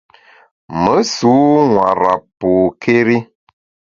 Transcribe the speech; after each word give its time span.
Me 0.81 0.95
sû 1.15 1.33
nwara 1.69 2.13
pôkéri. 2.39 3.17